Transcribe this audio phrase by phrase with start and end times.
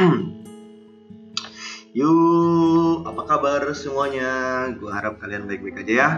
[1.98, 4.30] Yuk, apa kabar semuanya?
[4.78, 6.08] Gue harap kalian baik-baik aja ya.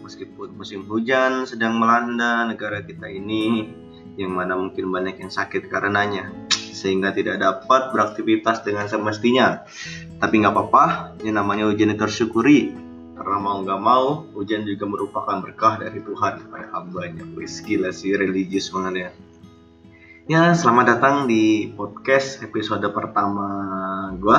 [0.00, 3.68] Meskipun musim hujan sedang melanda negara kita ini,
[4.16, 9.68] yang mana mungkin banyak yang sakit karenanya, sehingga tidak dapat beraktivitas dengan semestinya.
[10.18, 10.84] Tapi nggak apa-apa,
[11.20, 12.72] ini namanya hujan tersyukuri.
[13.20, 17.28] Karena mau nggak mau, hujan juga merupakan berkah dari Tuhan kepada hambanya.
[17.36, 19.10] Wis gila sih religius banget ya.
[20.30, 23.50] Ya, selamat datang di podcast episode pertama
[24.14, 24.38] gue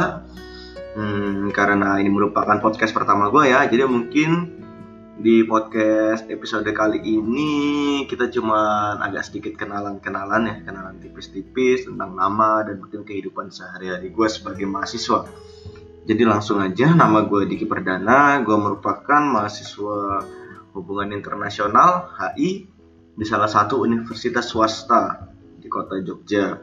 [0.96, 4.56] Hmm, karena ini merupakan podcast pertama gue ya, jadi mungkin
[5.20, 7.52] di podcast episode kali ini
[8.08, 14.28] kita cuma agak sedikit kenalan-kenalan ya, kenalan tipis-tipis tentang nama dan mungkin kehidupan sehari-hari gue
[14.32, 15.28] sebagai mahasiswa.
[16.08, 20.24] Jadi langsung aja, nama gue Diki Perdana, gue merupakan mahasiswa
[20.72, 22.64] hubungan internasional HI
[23.12, 25.31] di salah satu universitas swasta
[25.72, 26.60] kota Jogja.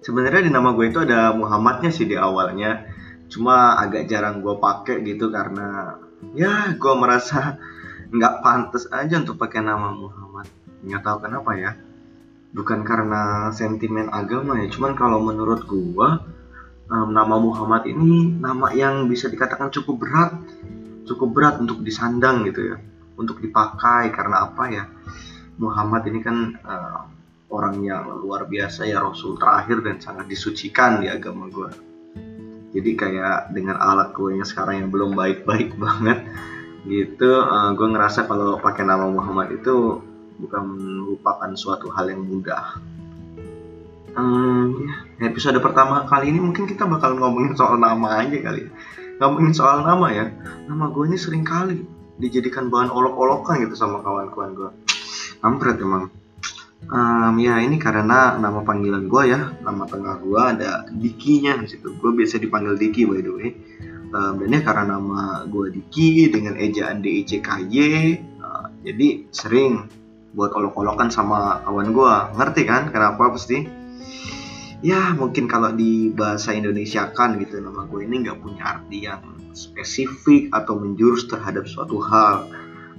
[0.00, 2.88] Sebenarnya di nama gue itu ada Muhammadnya sih di awalnya,
[3.28, 6.00] cuma agak jarang gue pakai gitu karena
[6.32, 7.60] ya gue merasa
[8.08, 10.48] nggak pantas aja untuk pakai nama Muhammad.
[10.84, 11.72] Nggak tahu kenapa ya.
[12.54, 16.08] Bukan karena sentimen agama ya, cuman kalau menurut gue
[16.86, 20.32] um, nama Muhammad ini nama yang bisa dikatakan cukup berat,
[21.02, 22.76] cukup berat untuk disandang gitu ya,
[23.18, 24.84] untuk dipakai karena apa ya?
[25.58, 27.13] Muhammad ini kan uh,
[27.52, 31.70] orang yang luar biasa ya Rasul terakhir dan sangat disucikan di agama gue
[32.74, 36.24] jadi kayak dengan alat gue yang sekarang yang belum baik-baik banget
[36.84, 40.04] gitu uh, gue ngerasa kalau pakai nama Muhammad itu
[40.38, 40.62] bukan
[41.06, 42.76] merupakan suatu hal yang mudah.
[44.14, 44.86] Um,
[45.18, 48.70] ya, episode pertama kali ini mungkin kita bakal ngomongin soal nama aja kali ya.
[49.18, 50.26] ngomongin soal nama ya.
[50.70, 51.82] Nama gue ini sering kali
[52.18, 54.70] dijadikan bahan olok-olokan gitu sama kawan-kawan gue
[55.42, 56.14] kampret emang
[56.84, 61.96] Um, ya ini karena nama panggilan gue ya, nama tengah gue ada Dikinya di situ.
[61.96, 63.50] Gue biasa dipanggil Diki by the way.
[64.12, 67.76] Um, dan ya karena nama gue Diki dengan ejaan D I C K Y,
[68.44, 69.88] uh, jadi sering
[70.36, 72.14] buat olok-olokan sama kawan gue.
[72.36, 72.92] Ngerti kan?
[72.92, 73.64] Kenapa pasti?
[74.84, 79.24] Ya mungkin kalau di bahasa Indonesia kan gitu nama gue ini nggak punya arti yang
[79.56, 82.52] spesifik atau menjurus terhadap suatu hal.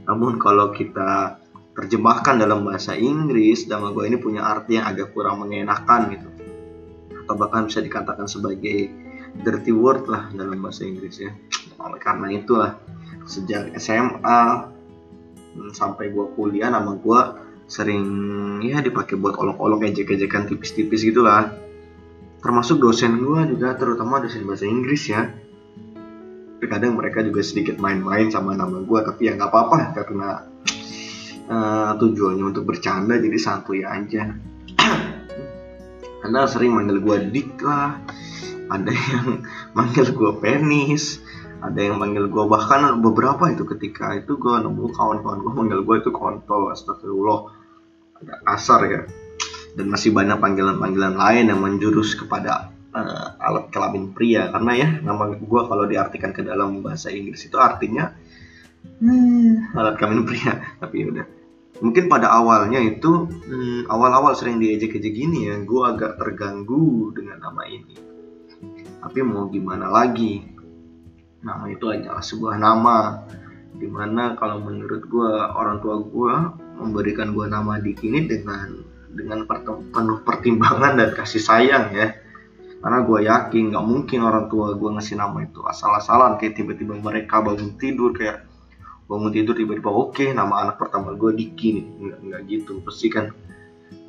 [0.09, 1.37] Namun kalau kita
[1.75, 6.29] terjemahkan dalam bahasa Inggris nama gue ini punya arti yang agak kurang mengenakan gitu.
[7.27, 8.87] Atau bahkan bisa dikatakan sebagai
[9.43, 11.35] dirty word lah dalam bahasa Inggris ya.
[11.83, 12.79] Oleh karena itulah
[13.27, 14.41] sejak SMA
[15.59, 17.21] hmm, sampai gue kuliah nama gue
[17.67, 18.05] sering
[18.63, 21.51] ya dipakai buat olok-olok ejek-ejekan tipis-tipis gitulah.
[22.39, 25.27] Termasuk dosen gue juga terutama dosen bahasa Inggris ya.
[26.65, 30.29] Kadang mereka juga sedikit main-main sama nama gue tapi ya nggak apa-apa karena
[31.49, 34.33] uh, tujuannya untuk bercanda jadi santuy aja.
[36.25, 38.01] Anda sering manggil gue dik lah.
[38.69, 39.25] Ada yang
[39.77, 41.21] manggil gue penis.
[41.61, 45.95] Ada yang manggil gue bahkan beberapa itu ketika itu gue nemu kawan-kawan gue manggil gue
[46.01, 47.53] itu kontol astagfirullah.
[48.21, 49.01] Agak kasar ya.
[49.75, 54.49] Dan masih banyak panggilan-panggilan lain yang menjurus kepada uh, alat kelamin pria.
[54.49, 58.15] Karena ya nama gue kalau diartikan ke dalam bahasa Inggris itu artinya
[59.03, 60.53] hmm, alat kelamin pria.
[60.79, 61.25] Tapi ya udah
[61.83, 67.63] mungkin pada awalnya itu hmm, awal-awal sering diejek-ejek gini ya gue agak terganggu dengan nama
[67.67, 67.95] ini.
[69.03, 70.41] Tapi mau gimana lagi?
[71.43, 72.97] Nama itu adalah sebuah nama
[73.75, 76.33] di mana kalau menurut gue orang tua gue
[76.79, 78.81] memberikan gue nama Dik ini dengan
[79.11, 79.43] dengan
[79.91, 82.15] penuh pertimbangan dan kasih sayang ya.
[82.79, 87.41] Karena gue yakin nggak mungkin orang tua gue ngasih nama itu asal-asalan kayak tiba-tiba mereka
[87.41, 88.45] bangun tidur kayak
[89.05, 91.85] bangun tidur tiba-tiba oke okay, nama anak pertama gue Diki nih.
[91.85, 92.73] Nggak, nggak gitu.
[92.81, 93.31] Pasti kan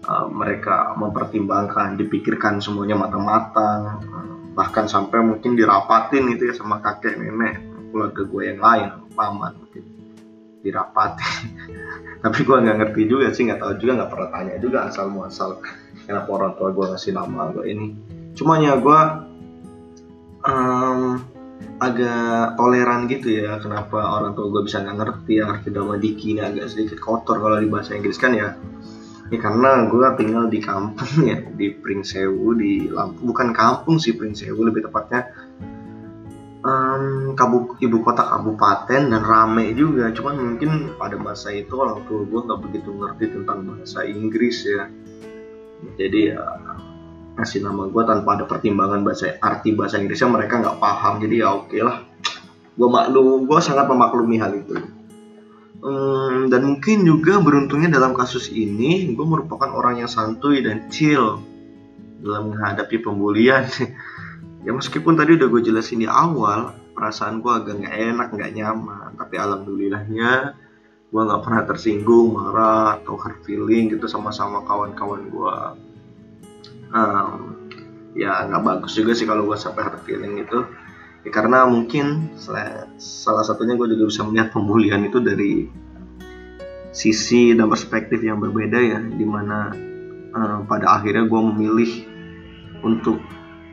[0.08, 7.20] uh, mereka mempertimbangkan dipikirkan semuanya matang-matang uh, bahkan sampai mungkin dirapatin gitu ya sama kakek
[7.20, 7.60] nenek
[7.92, 9.84] keluarga gue yang lain paman mungkin.
[10.64, 11.44] Dirapatin.
[12.24, 15.60] Tapi gue nggak ngerti juga sih nggak tahu juga nggak pernah tanya juga asal muasal
[16.08, 17.88] kenapa orang tua gue ngasih nama gue ini.
[18.32, 19.00] Cuma ya gue
[21.76, 26.40] agak toleran gitu ya kenapa orang tua gue bisa nggak ngerti arti nama Diki ini
[26.40, 28.56] agak sedikit kotor kalau di bahasa Inggris kan ya.
[29.26, 33.34] Ya karena gue tinggal di kampung ya di Pringsewu di Lampung.
[33.34, 35.28] Bukan kampung sih Pringsewu lebih tepatnya.
[36.66, 40.10] Um, kabu, ibu kota kabupaten dan rame juga.
[40.14, 44.88] Cuman mungkin pada masa itu orang tua gue nggak begitu ngerti tentang bahasa Inggris ya.
[45.98, 46.40] Jadi ya
[47.36, 51.20] ngasih nama gue tanpa ada pertimbangan bahasa arti bahasa Inggrisnya mereka nggak paham.
[51.20, 52.02] Jadi ya oke lah.
[52.76, 54.74] Gue maklum gue sangat memaklumi hal itu.
[55.84, 61.44] Hmm, dan mungkin juga beruntungnya dalam kasus ini gue merupakan orang yang santuy dan chill
[62.24, 63.68] dalam menghadapi pembulian.
[64.66, 69.14] Ya meskipun tadi udah gue jelasin di awal perasaan gue agak nggak enak nggak nyaman.
[69.14, 70.58] Tapi alhamdulillahnya
[71.06, 75.54] gue nggak pernah tersinggung marah atau hard feeling gitu sama-sama kawan-kawan gue
[76.92, 77.68] um,
[78.16, 80.64] ya nggak bagus juga sih kalau gue sampai hard feeling itu
[81.26, 82.32] ya, karena mungkin
[82.98, 85.68] salah satunya gue juga bisa melihat pembulian itu dari
[86.96, 89.68] sisi dan perspektif yang berbeda ya di mana
[90.32, 91.92] uh, pada akhirnya gue memilih
[92.80, 93.20] untuk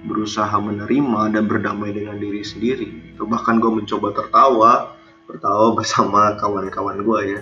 [0.03, 3.15] berusaha menerima dan berdamai dengan diri sendiri.
[3.15, 4.71] Atau bahkan gue mencoba tertawa
[5.23, 7.41] tertawa bersama kawan-kawan gue ya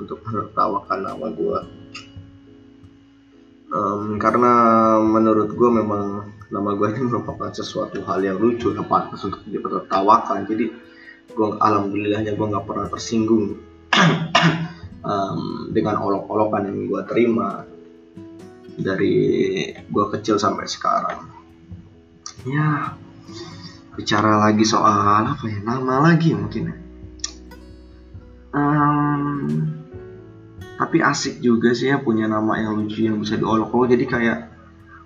[0.00, 1.58] untuk menertawakan nama gue
[3.70, 4.52] um, karena
[5.02, 10.46] menurut gue memang nama gue ini merupakan sesuatu hal yang lucu dan pantas untuk ditertawakan
[10.46, 10.70] jadi
[11.30, 13.58] gue alhamdulillahnya gue nggak pernah tersinggung.
[15.00, 17.64] Um, dengan olok-olokan yang gue terima
[18.76, 19.16] dari
[19.72, 21.24] gue kecil sampai sekarang.
[22.44, 23.00] Ya
[23.96, 26.72] bicara lagi soal apa ya nama lagi mungkin
[28.54, 29.79] um,
[30.80, 33.92] tapi asik juga sih ya punya nama yang lucu yang bisa diolok-olok.
[33.92, 34.48] Jadi kayak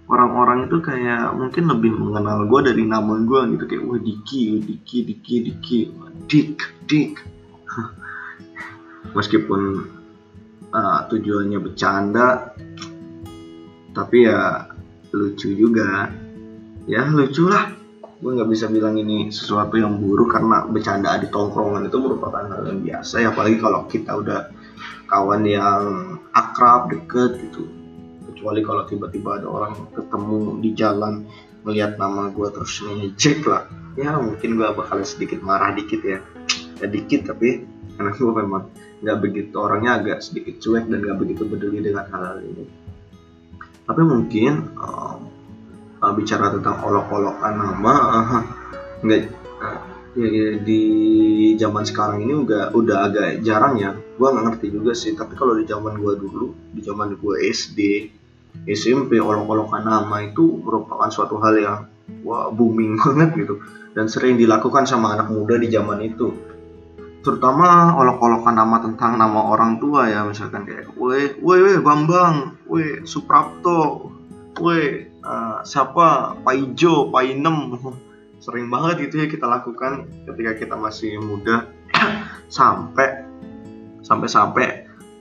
[0.07, 3.65] orang-orang itu kayak mungkin lebih mengenal gue dari nama gue gitu.
[3.67, 5.79] Kayak wah Diki, Diki, Diki, Diki,
[6.31, 7.13] Dik, Dik.
[9.19, 9.61] Meskipun
[10.71, 12.55] uh, tujuannya bercanda,
[13.91, 14.71] tapi ya
[15.11, 16.07] lucu juga.
[16.87, 17.75] Ya lucu lah.
[18.23, 22.63] Gue nggak bisa bilang ini sesuatu yang buruk karena bercanda di tongkrongan itu merupakan hal
[22.63, 23.35] yang biasa ya.
[23.35, 24.63] Apalagi kalau kita udah
[25.15, 25.83] kawan yang
[26.35, 27.71] akrab deket gitu.
[28.35, 31.23] Kecuali kalau tiba-tiba ada orang ketemu di jalan
[31.63, 33.71] melihat nama gue terus ngejek lah.
[33.95, 36.19] Ya mungkin gue bakal sedikit marah dikit ya.
[36.83, 37.63] Ya dikit tapi
[37.95, 38.75] karena gue memang
[39.07, 42.67] nggak begitu orangnya agak sedikit cuek dan nggak begitu peduli dengan hal-hal ini.
[43.87, 48.43] Tapi mungkin uh, bicara tentang olok-olokan nama uh,
[49.07, 49.21] nggak
[49.63, 50.83] uh, ya, di
[51.59, 53.95] zaman sekarang ini udah udah agak jarang ya.
[53.95, 57.79] Gue nggak ngerti juga sih tapi kalau di zaman gue dulu di zaman gue SD
[58.71, 61.79] SMP olok-olokan nama itu merupakan suatu hal yang
[62.23, 63.59] wah booming banget gitu.
[63.95, 66.35] Dan sering dilakukan sama anak muda di zaman itu.
[67.25, 73.01] Terutama olok-olokan nama tentang nama orang tua ya misalkan kayak weh weh weh Bambang weh
[73.09, 74.13] Suprapto
[74.61, 76.37] weh uh, siapa?
[76.45, 77.59] Pak Ijo Pak Inem
[78.45, 81.73] sering banget itu ya kita lakukan ketika kita masih muda.
[82.53, 83.25] Sampai
[84.05, 84.67] sampai sampai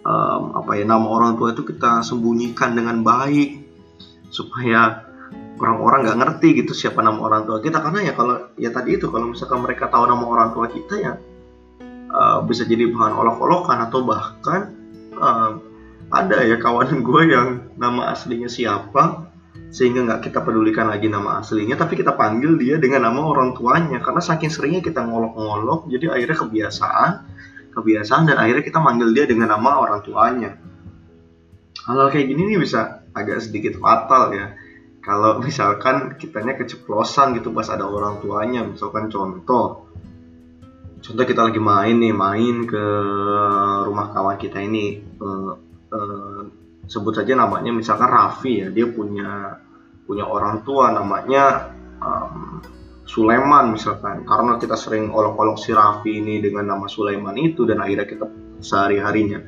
[0.03, 3.63] um, apa ya nama orang tua itu kita sembunyikan dengan baik.
[4.27, 5.07] Supaya
[5.55, 7.79] orang-orang nggak ngerti gitu siapa nama orang tua kita.
[7.79, 11.13] Karena ya kalau ya tadi itu kalau misalkan mereka tahu nama orang tua kita ya
[12.11, 14.75] uh, bisa jadi bahan olok-olokan atau bahkan
[15.15, 15.63] uh,
[16.11, 17.47] ada ya kawan gue yang
[17.79, 19.32] nama aslinya siapa
[19.73, 24.01] sehingga nggak kita pedulikan lagi nama aslinya tapi kita panggil dia dengan nama orang tuanya.
[24.01, 27.11] Karena saking seringnya kita ngolok-ngolok jadi akhirnya kebiasaan
[27.73, 30.51] kebiasaan dan akhirnya kita manggil dia dengan nama orang tuanya.
[31.83, 34.53] Hal, -hal kayak gini nih bisa agak sedikit fatal ya.
[35.03, 39.89] Kalau misalkan kitanya keceplosan gitu pas ada orang tuanya misalkan contoh.
[41.03, 42.85] Contoh kita lagi main nih main ke
[43.89, 45.03] rumah kawan kita ini.
[45.19, 45.59] Uh,
[46.87, 49.59] sebut saja namanya misalkan Raffi ya dia punya
[50.03, 51.71] punya orang tua namanya
[52.03, 52.59] um,
[53.03, 54.23] Sulaiman misalkan.
[54.23, 58.25] Karena kita sering olok-olok si Raffi ini dengan nama Sulaiman itu dan akhirnya kita
[58.63, 59.39] sehari-harinya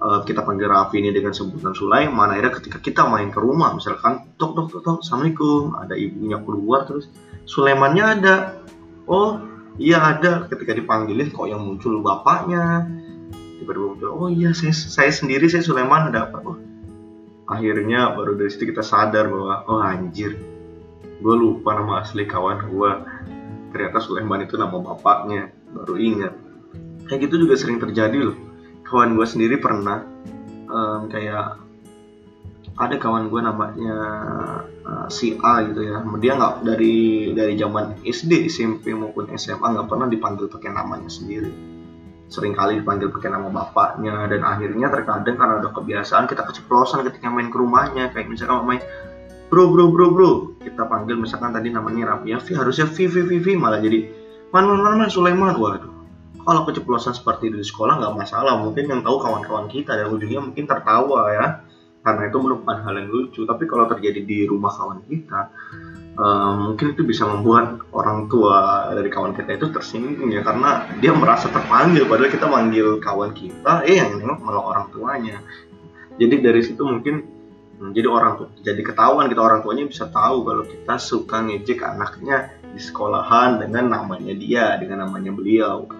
[0.00, 4.36] uh, kita panggil Raffi ini dengan sebutan Sulaiman akhirnya ketika kita main ke rumah misalkan
[4.36, 5.76] tok tok tok tok assalamualaikum.
[5.76, 7.08] Ada ibunya keluar terus
[7.48, 8.36] Sulaimannya ada?
[9.08, 9.40] Oh
[9.80, 10.46] iya ada.
[10.48, 12.86] Ketika dipanggilin kok yang muncul bapaknya
[13.62, 16.38] tiba-tiba muncul oh iya saya, saya sendiri saya Sulaiman ada apa?
[16.42, 16.58] Oh
[17.52, 20.40] akhirnya baru dari situ kita sadar bahwa oh anjir
[21.22, 22.90] gue lupa nama asli kawan gue
[23.70, 26.34] ternyata Sulaiman itu nama bapaknya baru ingat.
[27.08, 28.36] Kayak gitu juga sering terjadi loh.
[28.84, 30.04] Kawan gue sendiri pernah
[30.68, 31.56] um, kayak
[32.76, 33.96] ada kawan gue namanya
[34.84, 36.04] uh, si A gitu ya.
[36.20, 41.71] Dia nggak dari dari zaman SD SMP maupun SMA nggak pernah dipanggil pakai namanya sendiri
[42.30, 47.28] sering kali dipanggil pakai nama bapaknya dan akhirnya terkadang karena udah kebiasaan kita keceplosan ketika
[47.28, 48.12] main ke rumahnya.
[48.12, 48.80] Kayak misalkan main
[49.52, 50.30] bro bro bro bro
[50.64, 54.08] kita panggil misalkan tadi namanya Raffi ya harusnya V V V V malah jadi
[54.48, 55.56] man man man, man Sulaiman.
[55.60, 55.92] Waduh
[56.42, 58.58] kalau keceplosan seperti di sekolah nggak masalah.
[58.58, 61.46] Mungkin yang tahu kawan-kawan kita dan ujungnya mungkin tertawa ya.
[62.02, 63.46] Karena itu merupakan hal yang lucu.
[63.46, 65.54] Tapi kalau terjadi di rumah kawan kita
[66.16, 71.12] uh, mungkin itu bisa membuat orang tua dari kawan kita itu tersinggung ya karena dia
[71.12, 72.08] merasa terpanggil.
[72.08, 75.38] Padahal kita manggil kawan kita eh yang nengok malah orang tuanya.
[76.16, 77.42] Jadi dari situ mungkin
[77.82, 81.82] Hmm, jadi orang tuh jadi ketahuan kita orang tuanya bisa tahu kalau kita suka ngejek
[81.82, 85.90] anaknya di sekolahan dengan namanya dia dengan namanya beliau.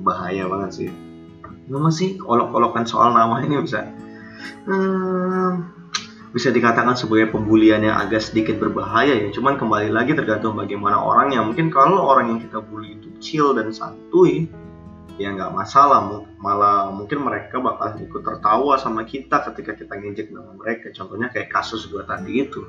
[0.00, 0.90] Bahaya banget sih.
[1.68, 2.16] Nama sih?
[2.16, 3.84] Olok-olokan soal nama ini bisa.
[4.64, 5.75] Hmm,
[6.36, 9.32] bisa dikatakan sebagai pembulian yang agak sedikit berbahaya ya.
[9.32, 13.56] Cuman kembali lagi tergantung bagaimana orang yang mungkin kalau orang yang kita bully itu chill
[13.56, 14.44] dan santuy
[15.16, 16.04] ya nggak masalah.
[16.36, 20.92] Malah mungkin mereka bakal ikut tertawa sama kita ketika kita ngejek nama mereka.
[20.92, 22.60] Contohnya kayak kasus gue tadi itu.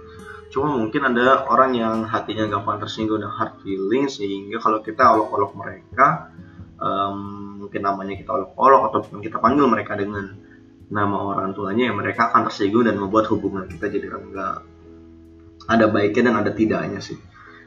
[0.47, 5.59] Cuma mungkin ada orang yang hatinya gampang tersinggung dan hard feeling sehingga kalau kita olok-olok
[5.59, 6.31] mereka
[6.79, 10.46] um, mungkin namanya kita olok-olok ataupun kita panggil mereka dengan
[10.87, 14.63] nama orang tuanya ya mereka akan tersinggung dan membuat hubungan kita jadi renggang.
[15.67, 17.19] Ada baiknya dan ada tidaknya sih.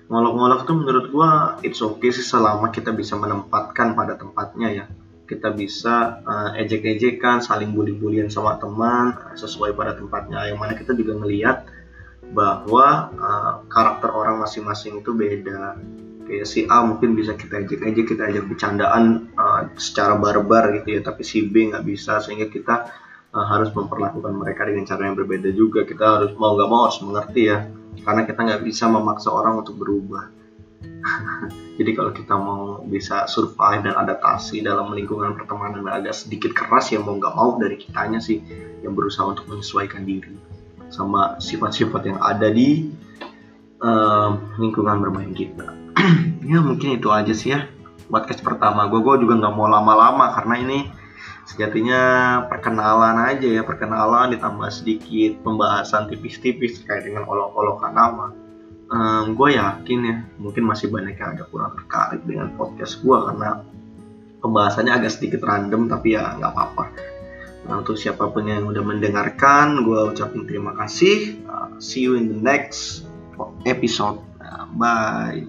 [0.09, 4.85] Ngolok-ngolok tuh menurut gua it's okay sih selama kita bisa menempatkan pada tempatnya ya.
[5.29, 10.51] Kita bisa uh, ejek-ejekan saling bully-bullyan sama teman sesuai pada tempatnya.
[10.51, 11.71] Yang mana kita juga ngelihat
[12.35, 15.79] bahwa uh, karakter orang masing-masing itu beda.
[16.27, 21.01] Kayak si A mungkin bisa kita ejek-ejek kita ajak bercandaan uh, secara barbar gitu ya
[21.05, 22.91] tapi si B nggak bisa sehingga kita
[23.35, 25.87] uh, harus memperlakukan mereka dengan cara yang berbeda juga.
[25.87, 27.67] Kita harus mau nggak mau harus mengerti ya.
[28.01, 30.31] Karena kita nggak bisa memaksa orang untuk berubah.
[31.81, 36.93] Jadi kalau kita mau bisa survive dan adaptasi dalam lingkungan pertemanan yang agak sedikit keras
[36.93, 38.45] ya mau nggak mau dari kitanya sih
[38.85, 40.37] yang berusaha untuk menyesuaikan diri
[40.93, 42.91] sama sifat-sifat yang ada di
[43.81, 45.69] uh, lingkungan bermain kita.
[46.51, 47.71] Ya mungkin itu aja sih ya.
[48.11, 50.79] Podcast pertama gue gue juga nggak mau lama-lama karena ini
[51.51, 52.03] sejatinya
[52.47, 58.27] perkenalan aja ya perkenalan ditambah sedikit pembahasan tipis-tipis terkait dengan olok-olokan nama.
[58.91, 63.63] Um, gue yakin ya mungkin masih banyak yang agak kurang tertarik dengan podcast gue karena
[64.43, 66.85] pembahasannya agak sedikit random tapi ya nggak apa-apa.
[67.71, 71.39] Nah, untuk siapa pun yang udah mendengarkan gue ucapin terima kasih.
[71.47, 73.07] Uh, see you in the next
[73.67, 74.19] episode.
[74.43, 75.47] Uh, bye